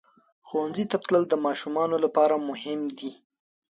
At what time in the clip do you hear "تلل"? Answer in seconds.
1.03-1.23